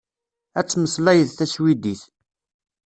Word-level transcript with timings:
Ad 0.59 0.65
temmeslayeḍ 0.67 1.29
taswidit. 1.33 2.01